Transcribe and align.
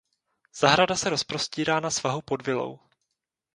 Zahrada 0.51 0.95
se 0.95 1.09
rozprostírá 1.09 1.79
na 1.79 1.89
svahu 1.91 2.21
pod 2.21 2.47
vilou. 2.47 2.79